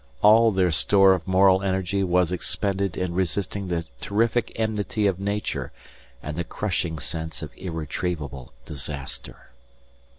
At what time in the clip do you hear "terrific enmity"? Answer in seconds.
3.99-5.05